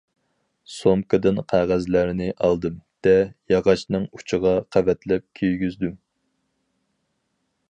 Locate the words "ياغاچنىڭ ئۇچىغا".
3.55-4.57